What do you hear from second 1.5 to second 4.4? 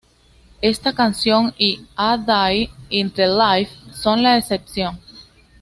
y "A Day in the Life" son la